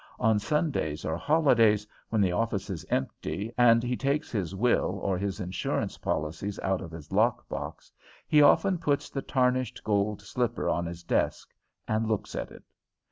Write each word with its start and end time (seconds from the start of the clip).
On 0.19 0.39
Sundays 0.39 1.05
or 1.05 1.15
holidays, 1.15 1.85
when 2.09 2.21
the 2.21 2.31
office 2.31 2.71
is 2.71 2.83
empty, 2.89 3.53
and 3.55 3.83
he 3.83 3.95
takes 3.95 4.31
his 4.31 4.55
will 4.55 4.97
or 5.03 5.15
his 5.15 5.39
insurance 5.39 5.99
policies 5.99 6.57
out 6.61 6.81
of 6.81 6.89
his 6.89 7.11
lock 7.11 7.47
box, 7.47 7.91
he 8.27 8.41
often 8.41 8.79
puts 8.79 9.11
the 9.11 9.21
tarnished 9.21 9.83
gold 9.83 10.19
slipper 10.23 10.67
on 10.67 10.87
his 10.87 11.03
desk 11.03 11.53
and 11.87 12.07
looks 12.07 12.33
at 12.33 12.49
it. 12.49 12.63